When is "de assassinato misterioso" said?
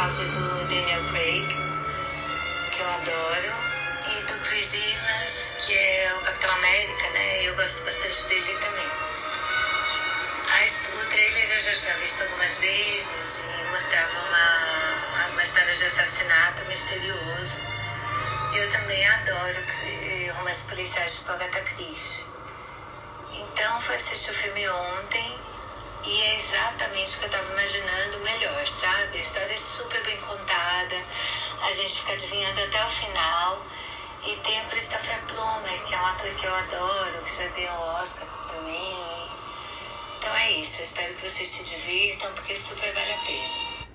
15.74-17.60